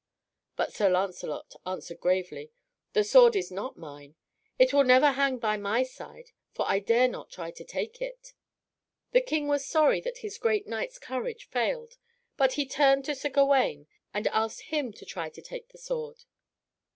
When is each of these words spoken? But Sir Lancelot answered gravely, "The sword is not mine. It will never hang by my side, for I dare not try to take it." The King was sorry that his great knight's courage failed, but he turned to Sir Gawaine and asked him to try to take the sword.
But 0.55 0.73
Sir 0.73 0.89
Lancelot 0.89 1.53
answered 1.63 1.99
gravely, 1.99 2.49
"The 2.93 3.03
sword 3.03 3.35
is 3.35 3.51
not 3.51 3.77
mine. 3.77 4.15
It 4.57 4.73
will 4.73 4.83
never 4.83 5.11
hang 5.11 5.37
by 5.37 5.57
my 5.57 5.83
side, 5.83 6.31
for 6.55 6.65
I 6.67 6.79
dare 6.79 7.07
not 7.07 7.29
try 7.29 7.51
to 7.51 7.63
take 7.63 8.01
it." 8.01 8.33
The 9.11 9.21
King 9.21 9.47
was 9.47 9.63
sorry 9.63 10.01
that 10.01 10.17
his 10.25 10.39
great 10.39 10.65
knight's 10.65 10.97
courage 10.97 11.45
failed, 11.49 11.97
but 12.35 12.53
he 12.53 12.65
turned 12.65 13.05
to 13.05 13.13
Sir 13.15 13.29
Gawaine 13.29 13.85
and 14.11 14.25
asked 14.29 14.61
him 14.73 14.91
to 14.91 15.05
try 15.05 15.29
to 15.29 15.39
take 15.43 15.67
the 15.69 15.77
sword. 15.77 16.23